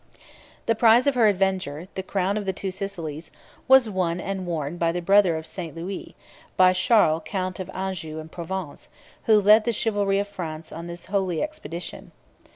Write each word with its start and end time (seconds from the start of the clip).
The 0.65 0.73
prize 0.73 1.05
of 1.05 1.13
her 1.13 1.27
avenger, 1.27 1.87
the 1.93 2.01
crown 2.01 2.35
of 2.35 2.45
the 2.47 2.53
Two 2.53 2.71
Sicilies, 2.71 3.29
was 3.67 3.87
won 3.87 4.19
and 4.19 4.47
worn 4.47 4.77
by 4.77 4.91
the 4.91 4.99
brother 4.99 5.35
of 5.37 5.45
St 5.45 5.75
Louis, 5.75 6.15
by 6.57 6.73
Charles 6.73 7.21
count 7.23 7.59
of 7.59 7.69
Anjou 7.69 8.17
and 8.19 8.31
Provence, 8.31 8.89
who 9.25 9.39
led 9.39 9.63
the 9.63 9.71
chivalry 9.71 10.17
of 10.17 10.27
France 10.27 10.71
on 10.71 10.87
this 10.87 11.05
holy 11.05 11.43
expedition. 11.43 12.13